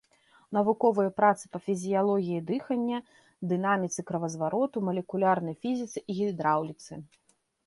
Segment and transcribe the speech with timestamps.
[0.57, 2.97] Навуковыя працы па фізіялогіі дыхання,
[3.53, 6.93] дынаміцы кровазвароту, малекулярнай фізіцы і гідраўліцы.